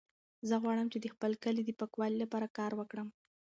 [0.47, 3.07] زه غواړم چې د خپل کلي د پاکوالي لپاره کار وکړم.